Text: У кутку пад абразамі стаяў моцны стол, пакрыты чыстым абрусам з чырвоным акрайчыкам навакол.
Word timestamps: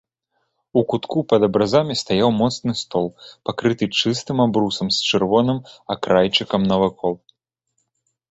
У 0.79 0.81
кутку 0.91 1.17
пад 1.31 1.41
абразамі 1.47 1.95
стаяў 2.03 2.29
моцны 2.41 2.73
стол, 2.83 3.05
пакрыты 3.49 3.85
чыстым 3.99 4.37
абрусам 4.45 4.87
з 4.97 5.11
чырвоным 5.11 5.59
акрайчыкам 5.97 6.61
навакол. 6.73 7.13